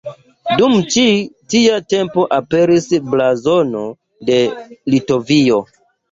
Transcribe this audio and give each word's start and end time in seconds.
Dum 0.59 0.75
ĉi 0.93 1.01
tia 1.53 1.75
tempo 1.93 2.23
aperis 2.37 2.87
Blazono 3.09 3.83
de 4.31 4.39
Litovio. 4.95 5.61